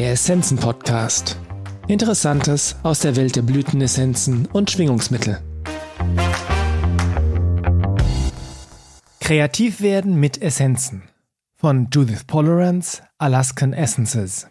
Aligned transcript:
Der 0.00 0.12
Essenzen 0.12 0.56
Podcast. 0.56 1.38
Interessantes 1.86 2.74
aus 2.82 3.00
der 3.00 3.16
Welt 3.16 3.36
der 3.36 3.42
Blütenessenzen 3.42 4.46
und 4.46 4.70
Schwingungsmittel. 4.70 5.42
Kreativ 9.20 9.82
werden 9.82 10.18
mit 10.18 10.40
Essenzen 10.40 11.02
von 11.54 11.88
Judith 11.92 12.24
Polerance, 12.26 13.02
Alaskan 13.18 13.74
Essences. 13.74 14.48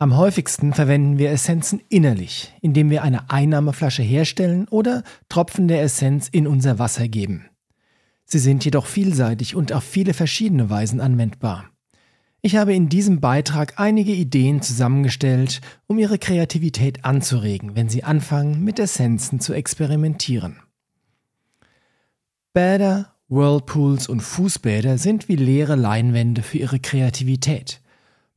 Am 0.00 0.16
häufigsten 0.16 0.74
verwenden 0.74 1.18
wir 1.18 1.30
Essenzen 1.30 1.80
innerlich, 1.88 2.52
indem 2.60 2.90
wir 2.90 3.04
eine 3.04 3.30
Einnahmeflasche 3.30 4.02
herstellen 4.02 4.66
oder 4.66 5.04
Tropfen 5.28 5.68
der 5.68 5.82
Essenz 5.82 6.28
in 6.28 6.48
unser 6.48 6.80
Wasser 6.80 7.06
geben. 7.06 7.48
Sie 8.24 8.40
sind 8.40 8.64
jedoch 8.64 8.86
vielseitig 8.86 9.54
und 9.54 9.72
auf 9.72 9.84
viele 9.84 10.14
verschiedene 10.14 10.68
Weisen 10.68 11.00
anwendbar. 11.00 11.71
Ich 12.44 12.56
habe 12.56 12.74
in 12.74 12.88
diesem 12.88 13.20
Beitrag 13.20 13.78
einige 13.78 14.12
Ideen 14.12 14.62
zusammengestellt, 14.62 15.60
um 15.86 15.96
Ihre 15.96 16.18
Kreativität 16.18 17.04
anzuregen, 17.04 17.76
wenn 17.76 17.88
Sie 17.88 18.02
anfangen, 18.02 18.64
mit 18.64 18.80
Essenzen 18.80 19.38
zu 19.38 19.52
experimentieren. 19.52 20.58
Bäder, 22.52 23.14
Whirlpools 23.28 24.08
und 24.08 24.20
Fußbäder 24.22 24.98
sind 24.98 25.28
wie 25.28 25.36
leere 25.36 25.76
Leinwände 25.76 26.42
für 26.42 26.58
Ihre 26.58 26.80
Kreativität. 26.80 27.80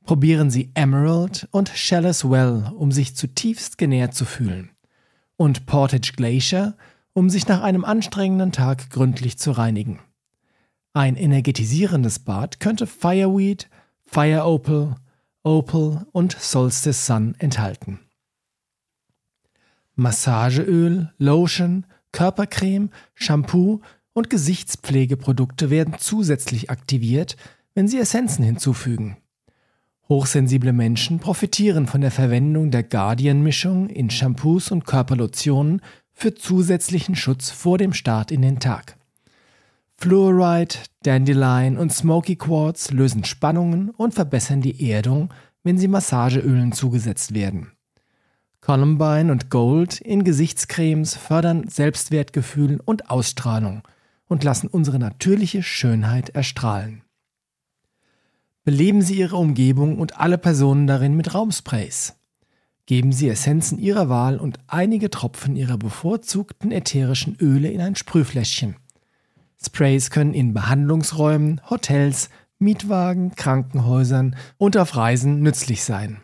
Probieren 0.04 0.52
Sie 0.52 0.70
Emerald 0.76 1.48
und 1.49 1.74
Chalice 1.74 2.30
Well, 2.30 2.72
um 2.77 2.91
sich 2.91 3.16
zutiefst 3.16 3.80
genährt 3.80 4.13
zu 4.13 4.26
fühlen. 4.26 4.70
Und 5.35 5.66
Portage 5.66 6.13
Glacier, 6.16 6.77
um 7.13 7.32
sich 7.32 7.48
nach 7.48 7.63
einem 7.63 7.84
anstrengenden 7.84 8.52
Tag 8.52 8.91
gründlich 8.91 9.40
zu 9.40 9.49
reinigen. 9.49 9.99
Ein 10.94 11.16
energetisierendes 11.16 12.20
Bad 12.20 12.60
könnte 12.60 12.85
Fireweed, 12.85 13.68
Fire 14.16 14.46
Opal, 14.46 14.96
Opal 15.44 16.08
und 16.14 16.38
Solstice 16.40 17.05
Sun 17.05 17.35
enthalten. 17.38 17.99
Massageöl, 19.96 21.12
Lotion, 21.18 21.85
Körpercreme, 22.13 22.91
Shampoo 23.13 23.82
und 24.13 24.30
Gesichtspflegeprodukte 24.30 25.70
werden 25.70 25.96
zusätzlich 25.99 26.70
aktiviert, 26.70 27.35
wenn 27.74 27.90
Sie 27.90 27.99
Essenzen 27.99 28.46
hinzufügen. 28.46 29.18
Hochsensible 30.07 30.72
Menschen 30.72 31.20
profitieren 31.20 31.85
von 31.85 32.00
der 32.00 32.12
Verwendung 32.12 32.72
der 32.72 32.84
Guardian-Mischung 32.84 33.90
in 33.90 34.10
Shampoos 34.10 34.72
und 34.72 34.85
Körperlotionen 34.85 35.82
für 36.13 36.34
zusätzlichen 36.34 37.18
Schutz 37.18 37.50
vor 37.50 37.77
dem 37.77 37.91
Start 37.91 38.32
in 38.32 38.41
den 38.41 38.62
Tag. 38.62 38.96
Fluoride, 39.98 40.76
Dandelion 41.04 41.77
und 41.77 41.93
Smoky 41.93 42.35
Quartz 42.35 42.91
lösen 42.91 43.24
Spannungen 43.24 43.90
und 43.90 44.13
verbessern 44.13 44.62
die 44.62 44.91
Erdung, 44.91 45.34
wenn 45.63 45.77
sie 45.77 45.88
Massageölen 45.88 46.74
zugesetzt 46.74 47.34
werden. 47.34 47.71
Columbine 48.62 49.32
und 49.32 49.49
Gold 49.49 50.01
in 50.01 50.23
Gesichtscremes 50.23 51.16
fördern 51.16 51.68
Selbstwertgefühl 51.68 52.79
und 52.84 53.10
Ausstrahlung 53.10 53.84
und 54.27 54.43
lassen 54.43 54.68
unsere 54.68 54.99
natürliche 54.99 55.63
Schönheit 55.63 56.29
erstrahlen. 56.29 57.04
Beleben 58.63 59.04
Sie 59.04 59.20
Ihre 59.20 59.35
Umgebung 59.35 59.99
und 59.99 60.20
alle 60.20 60.40
Personen 60.40 60.88
darin 60.88 61.16
mit 61.16 61.35
Raumsprays. 61.35 62.16
Geben 62.88 63.12
Sie 63.12 63.29
Essenzen 63.29 63.77
Ihrer 63.77 64.09
Wahl 64.09 64.40
und 64.40 64.59
einige 64.66 65.12
Tropfen 65.12 65.56
Ihrer 65.56 65.78
bevorzugten 65.78 66.72
ätherischen 66.72 67.38
Öle 67.40 67.69
in 67.69 67.81
ein 67.81 67.96
Sprühfläschchen. 67.96 68.75
Sprays 69.66 70.09
können 70.09 70.34
in 70.34 70.53
Behandlungsräumen, 70.53 71.62
Hotels, 71.69 72.30
Mietwagen, 72.59 73.35
Krankenhäusern 73.35 74.35
und 74.57 74.78
auf 74.78 74.96
Reisen 74.96 75.41
nützlich 75.41 75.84
sein. 75.84 76.22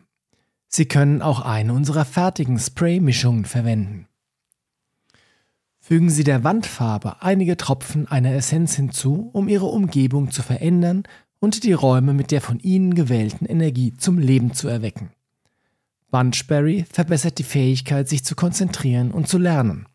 Sie 0.67 0.85
können 0.85 1.21
auch 1.21 1.41
eine 1.41 1.73
unserer 1.73 2.05
fertigen 2.05 2.57
Spray-Mischungen 2.57 3.45
verwenden. 3.45 4.07
Fügen 5.79 6.09
Sie 6.09 6.23
der 6.23 6.43
Wandfarbe 6.43 7.21
einige 7.21 7.57
Tropfen 7.57 8.07
einer 8.07 8.33
Essenz 8.33 8.75
hinzu, 8.75 9.29
um 9.33 9.49
Ihre 9.49 9.65
Umgebung 9.65 10.31
zu 10.31 10.41
verändern 10.43 11.03
und 11.39 11.63
die 11.63 11.73
Räume 11.73 12.13
mit 12.13 12.31
der 12.31 12.39
von 12.39 12.59
Ihnen 12.59 12.93
gewählten 12.93 13.45
Energie 13.45 13.93
zum 13.97 14.17
Leben 14.17 14.53
zu 14.53 14.67
erwecken. 14.67 15.09
Bunchberry 16.11 16.85
verbessert 16.89 17.39
die 17.39 17.43
Fähigkeit, 17.43 18.07
sich 18.07 18.23
zu 18.23 18.35
konzentrieren 18.35 19.11
und 19.11 19.27
zu 19.27 19.37
lernen. 19.37 19.87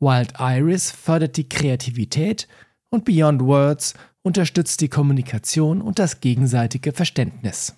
Wild 0.00 0.34
Iris 0.38 0.90
fördert 0.90 1.36
die 1.36 1.48
Kreativität 1.48 2.46
und 2.90 3.04
Beyond 3.04 3.42
Words 3.42 3.94
unterstützt 4.22 4.80
die 4.80 4.88
Kommunikation 4.88 5.80
und 5.80 5.98
das 5.98 6.20
gegenseitige 6.20 6.92
Verständnis. 6.92 7.74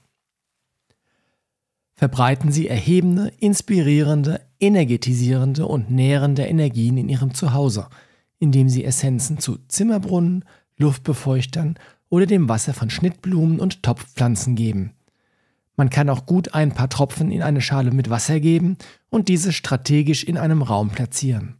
Verbreiten 1.95 2.51
Sie 2.51 2.67
erhebende, 2.67 3.31
inspirierende, 3.39 4.41
energetisierende 4.59 5.67
und 5.67 5.91
nährende 5.91 6.47
Energien 6.47 6.97
in 6.97 7.09
Ihrem 7.09 7.35
Zuhause, 7.35 7.89
indem 8.39 8.69
Sie 8.69 8.85
Essenzen 8.85 9.39
zu 9.39 9.59
Zimmerbrunnen, 9.69 10.45
Luftbefeuchtern 10.79 11.79
oder 12.09 12.27
dem 12.27 12.49
Wasser 12.49 12.73
von 12.73 12.89
Schnittblumen 12.91 13.61
und 13.61 13.83
Topfpflanzen 13.83 14.57
geben. 14.57 14.95
Man 15.77 15.91
kann 15.91 16.09
auch 16.09 16.27
gut 16.27 16.55
ein 16.55 16.73
paar 16.73 16.89
Tropfen 16.89 17.31
in 17.31 17.43
eine 17.43 17.61
Schale 17.61 17.91
mit 17.91 18.11
Wasser 18.11 18.41
geben 18.41 18.77
und 19.11 19.29
diese 19.29 19.53
strategisch 19.53 20.25
in 20.25 20.37
einem 20.37 20.63
Raum 20.63 20.91
platzieren. 20.91 21.60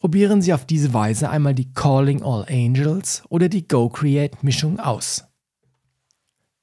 Probieren 0.00 0.40
Sie 0.40 0.54
auf 0.54 0.64
diese 0.64 0.94
Weise 0.94 1.28
einmal 1.28 1.54
die 1.54 1.74
Calling 1.74 2.22
All 2.22 2.46
Angels 2.48 3.22
oder 3.28 3.50
die 3.50 3.68
Go 3.68 3.90
Create 3.90 4.42
Mischung 4.42 4.80
aus. 4.80 5.26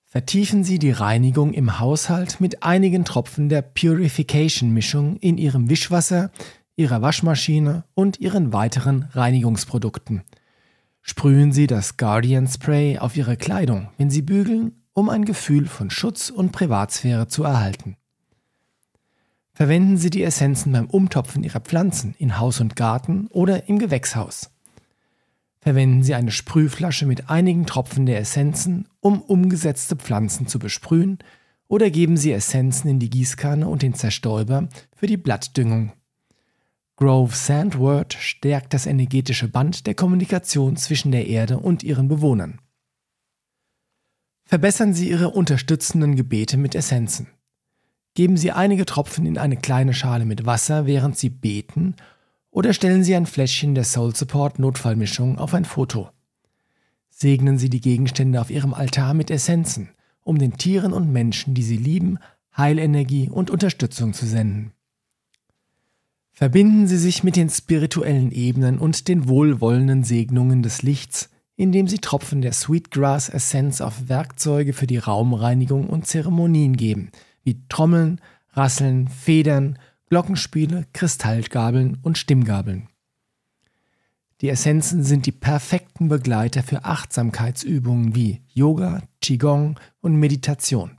Vertiefen 0.06 0.64
Sie 0.64 0.80
die 0.80 0.90
Reinigung 0.90 1.54
im 1.54 1.80
Haushalt 1.80 2.42
mit 2.42 2.64
einigen 2.64 3.06
Tropfen 3.06 3.48
der 3.48 3.62
Purification 3.62 4.72
Mischung 4.72 5.18
in 5.18 5.38
Ihrem 5.38 5.70
Wischwasser, 5.70 6.32
Ihrer 6.76 7.04
Waschmaschine 7.04 7.84
und 7.94 8.20
Ihren 8.20 8.54
weiteren 8.54 9.04
Reinigungsprodukten. 9.12 10.24
Sprühen 11.04 11.52
Sie 11.52 11.68
das 11.68 11.96
Guardian 11.96 12.48
Spray 12.48 12.98
auf 12.98 13.16
Ihre 13.16 13.38
Kleidung, 13.38 13.90
wenn 13.98 14.10
Sie 14.10 14.24
bügeln, 14.24 14.82
um 14.94 15.10
ein 15.12 15.26
Gefühl 15.26 15.68
von 15.68 15.92
Schutz 15.92 16.32
und 16.32 16.52
Privatsphäre 16.52 17.28
zu 17.28 17.44
erhalten. 17.44 17.98
Verwenden 19.58 19.98
Sie 19.98 20.12
die 20.12 20.22
Essenzen 20.22 20.72
beim 20.72 20.86
Umtopfen 20.86 21.44
Ihrer 21.44 21.62
Pflanzen 21.62 22.14
in 22.20 22.38
Haus 22.38 22.60
und 22.60 22.76
Garten 22.76 23.26
oder 23.32 23.68
im 23.68 23.80
Gewächshaus. 23.80 24.52
Verwenden 25.62 26.04
Sie 26.04 26.14
eine 26.14 26.30
Sprühflasche 26.30 27.08
mit 27.08 27.32
einigen 27.32 27.66
Tropfen 27.66 28.06
der 28.06 28.20
Essenzen, 28.20 28.88
um 29.00 29.20
umgesetzte 29.20 29.96
Pflanzen 29.96 30.46
zu 30.46 30.60
besprühen, 30.60 31.18
oder 31.68 31.90
geben 31.90 32.18
Sie 32.18 32.32
Essenzen 32.34 32.88
in 32.88 33.00
die 33.00 33.10
Gießkanne 33.10 33.68
und 33.68 33.82
den 33.82 33.96
Zerstäuber 33.96 34.70
für 34.96 35.08
die 35.08 35.18
Blattdüngung. 35.18 35.92
Grove 36.96 37.36
Sandwort 37.36 38.14
stärkt 38.14 38.76
das 38.76 38.86
energetische 38.86 39.48
Band 39.48 39.88
der 39.88 39.96
Kommunikation 39.96 40.78
zwischen 40.78 41.12
der 41.12 41.26
Erde 41.26 41.58
und 41.58 41.82
ihren 41.82 42.08
Bewohnern. 42.08 42.62
Verbessern 44.46 44.94
Sie 44.94 45.10
Ihre 45.10 45.32
unterstützenden 45.32 46.16
Gebete 46.16 46.58
mit 46.58 46.76
Essenzen. 46.76 47.30
Geben 48.18 48.36
Sie 48.36 48.52
einige 48.52 48.88
Tropfen 48.88 49.28
in 49.28 49.38
eine 49.38 49.58
kleine 49.58 49.94
Schale 49.94 50.26
mit 50.26 50.48
Wasser, 50.48 50.88
während 50.88 51.16
Sie 51.16 51.30
beten, 51.30 51.94
oder 52.50 52.74
stellen 52.74 53.04
Sie 53.04 53.16
ein 53.16 53.28
Fläschchen 53.28 53.76
der 53.76 53.84
Soul 53.84 54.16
Support 54.16 54.58
Notfallmischung 54.58 55.38
auf 55.38 55.54
ein 55.54 55.66
Foto. 55.66 56.10
Segnen 57.12 57.60
Sie 57.60 57.70
die 57.70 57.80
Gegenstände 57.80 58.42
auf 58.42 58.50
Ihrem 58.50 58.74
Altar 58.74 59.14
mit 59.14 59.30
Essenzen, 59.30 59.90
um 60.24 60.40
den 60.40 60.58
Tieren 60.58 60.94
und 60.94 61.14
Menschen, 61.14 61.54
die 61.54 61.62
Sie 61.62 61.78
lieben, 61.78 62.18
Heilenergie 62.58 63.30
und 63.30 63.52
Unterstützung 63.52 64.14
zu 64.14 64.26
senden. 64.26 64.72
Verbinden 66.32 66.88
Sie 66.88 66.98
sich 66.98 67.24
mit 67.24 67.36
den 67.36 67.52
spirituellen 67.52 68.32
Ebenen 68.32 68.80
und 68.80 69.10
den 69.10 69.28
wohlwollenden 69.30 70.04
Segnungen 70.04 70.64
des 70.64 70.82
Lichts, 70.82 71.30
indem 71.56 71.88
Sie 71.88 72.00
Tropfen 72.00 72.42
der 72.42 72.54
Sweetgrass 72.54 73.30
Essenz 73.30 73.80
auf 73.80 74.10
Werkzeuge 74.10 74.74
für 74.74 74.88
die 74.88 74.98
Raumreinigung 74.98 75.88
und 75.88 76.08
Zeremonien 76.08 76.78
geben, 76.78 77.12
wie 77.48 77.64
Trommeln, 77.70 78.20
Rasseln, 78.52 79.08
Federn, 79.08 79.80
Glockenspiele, 80.10 80.86
Kristallgabeln 80.92 81.98
und 82.02 82.18
Stimmgabeln. 82.18 82.90
Die 84.42 84.50
Essenzen 84.50 85.02
sind 85.02 85.26
die 85.26 85.32
perfekten 85.32 86.10
Begleiter 86.10 86.62
für 86.62 86.84
Achtsamkeitsübungen 86.84 88.14
wie 88.14 88.42
Yoga, 88.54 89.02
Qigong 89.22 89.80
und 90.02 90.18
Meditation. 90.18 90.98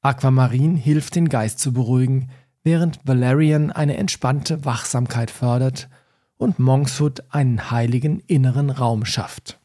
Aquamarin 0.00 0.76
hilft 0.76 1.14
den 1.14 1.28
Geist 1.28 1.58
zu 1.58 1.74
beruhigen, 1.74 2.30
während 2.64 2.98
Valerian 3.04 3.70
eine 3.70 3.98
entspannte 3.98 4.64
Wachsamkeit 4.64 5.30
fördert 5.30 5.90
und 6.38 6.58
Monkshood 6.58 7.22
einen 7.28 7.70
heiligen 7.70 8.20
inneren 8.20 8.70
Raum 8.70 9.04
schafft. 9.04 9.60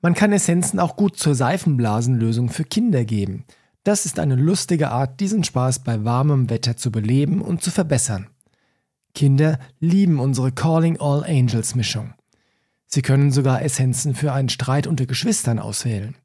Man 0.00 0.14
kann 0.14 0.32
Essenzen 0.32 0.78
auch 0.78 0.94
gut 0.94 1.16
zur 1.16 1.34
Seifenblasenlösung 1.34 2.48
für 2.48 2.64
Kinder 2.64 3.04
geben, 3.04 3.44
das 3.88 4.04
ist 4.04 4.18
eine 4.18 4.34
lustige 4.34 4.90
Art, 4.90 5.18
diesen 5.18 5.44
Spaß 5.44 5.78
bei 5.78 6.04
warmem 6.04 6.50
Wetter 6.50 6.76
zu 6.76 6.92
beleben 6.92 7.40
und 7.40 7.62
zu 7.62 7.70
verbessern. 7.70 8.26
Kinder 9.14 9.58
lieben 9.80 10.20
unsere 10.20 10.52
Calling 10.52 11.00
All 11.00 11.24
Angels 11.24 11.74
Mischung. 11.74 12.12
Sie 12.84 13.00
können 13.00 13.32
sogar 13.32 13.62
Essenzen 13.62 14.14
für 14.14 14.34
einen 14.34 14.50
Streit 14.50 14.86
unter 14.86 15.06
Geschwistern 15.06 15.58
auswählen. 15.58 16.16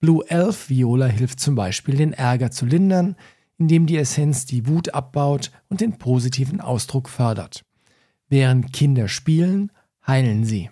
Blue 0.00 0.24
Elf 0.28 0.70
Viola 0.70 1.06
hilft 1.06 1.38
zum 1.38 1.54
Beispiel, 1.54 1.94
den 1.94 2.14
Ärger 2.14 2.50
zu 2.50 2.66
lindern, 2.66 3.14
indem 3.58 3.86
die 3.86 3.96
Essenz 3.96 4.44
die 4.44 4.66
Wut 4.66 4.92
abbaut 4.92 5.52
und 5.68 5.80
den 5.80 5.98
positiven 5.98 6.60
Ausdruck 6.60 7.08
fördert. 7.08 7.64
Während 8.28 8.72
Kinder 8.72 9.06
spielen, 9.06 9.70
heilen 10.04 10.44
sie. 10.44 10.68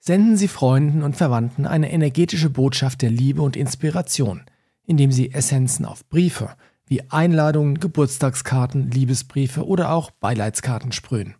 Senden 0.00 0.36
Sie 0.36 0.48
Freunden 0.48 1.04
und 1.04 1.14
Verwandten 1.14 1.66
eine 1.66 1.92
energetische 1.92 2.50
Botschaft 2.50 3.02
der 3.02 3.10
Liebe 3.10 3.42
und 3.42 3.54
Inspiration, 3.54 4.42
indem 4.86 5.12
Sie 5.12 5.32
Essenzen 5.32 5.84
auf 5.84 6.08
Briefe 6.08 6.56
wie 6.86 7.02
Einladungen, 7.10 7.80
Geburtstagskarten, 7.80 8.90
Liebesbriefe 8.90 9.66
oder 9.66 9.90
auch 9.90 10.10
Beileidskarten 10.12 10.92
sprühen. 10.92 11.34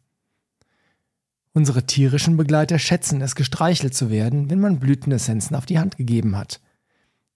Unsere 1.52 1.86
tierischen 1.86 2.36
Begleiter 2.36 2.78
schätzen 2.78 3.22
es, 3.22 3.34
gestreichelt 3.34 3.94
zu 3.94 4.10
werden, 4.10 4.50
wenn 4.50 4.60
man 4.60 4.78
Blütenessenzen 4.78 5.56
auf 5.56 5.64
die 5.64 5.78
Hand 5.78 5.96
gegeben 5.96 6.36
hat. 6.36 6.60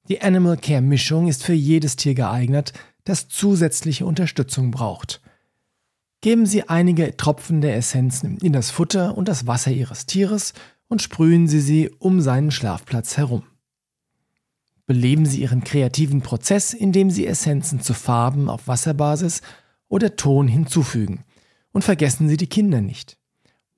Die 0.09 0.21
Animal 0.21 0.57
Care 0.57 0.83
Mischung 0.83 1.29
ist 1.29 1.45
für 1.45 1.55
jedes 1.55 1.97
Tier 1.97 2.15
geeignet, 2.15 2.73
das 3.05 3.29
zusätzliche 3.29 4.05
Unterstützung 4.05 4.73
braucht. 4.73 5.23
Geben 6.21 6.45
Sie 6.45 6.69
einige 6.69 7.17
Tropfen 7.17 7.63
der 7.63 7.77
Essenzen 7.77 8.37
in 8.39 8.53
das 8.53 8.71
Futter 8.71 9.17
und 9.17 9.27
das 9.27 9.47
Wasser 9.47 9.71
Ihres 9.71 10.05
Tieres 10.05 10.53
und 10.89 11.01
sprühen 11.01 11.49
Sie 11.49 11.61
sie 11.61 11.89
um 11.99 12.21
seinen 12.21 12.51
Schlafplatz 12.51 13.17
herum. 13.17 13.45
Beleben 14.91 15.25
Sie 15.25 15.43
Ihren 15.43 15.63
kreativen 15.63 16.21
Prozess, 16.21 16.75
indem 16.75 17.11
Sie 17.11 17.25
Essenzen 17.25 17.81
zu 17.81 17.95
Farben 17.95 18.51
auf 18.51 18.67
Wasserbasis 18.67 19.41
oder 19.87 20.17
Ton 20.17 20.49
hinzufügen. 20.49 21.23
Und 21.71 21.85
vergessen 21.85 22.29
Sie 22.29 22.37
die 22.37 22.49
Kinder 22.49 22.81
nicht. 22.81 23.17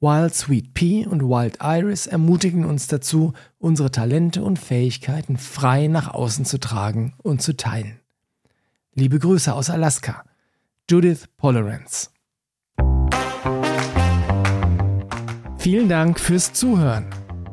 Wild 0.01 0.35
Sweet 0.35 0.73
Pea 0.73 1.07
und 1.07 1.21
Wild 1.21 1.59
Iris 1.61 2.07
ermutigen 2.07 2.65
uns 2.65 2.87
dazu, 2.87 3.35
unsere 3.59 3.91
Talente 3.91 4.43
und 4.43 4.59
Fähigkeiten 4.59 5.37
frei 5.37 5.87
nach 5.87 6.15
außen 6.15 6.47
zu 6.47 6.59
tragen 6.59 7.13
und 7.23 7.43
zu 7.43 7.59
teilen. 7.59 8.01
Liebe 8.95 9.19
Grüße 9.19 9.53
aus 9.53 9.69
Alaska. 9.69 10.25
Judith 10.89 11.29
Polerance. 11.37 12.09
Vielen 15.59 15.91
Dank 15.91 16.19
fürs 16.19 16.55
Zuhören. 16.55 17.05